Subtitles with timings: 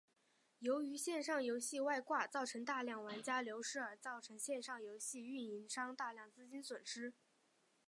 [0.57, 7.13] 由于线上游戏外挂造成大量玩家流失而造成线上游戏营运商大量资金损失。